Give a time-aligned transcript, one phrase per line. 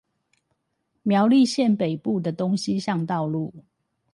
[1.03, 3.53] 苗栗縣北部的東西向道路